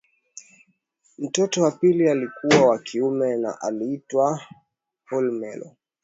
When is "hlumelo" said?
5.05-5.75